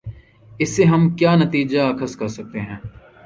[0.59, 2.77] اس سے ہم کیا نتیجہ اخذ کر سکتے ہیں۔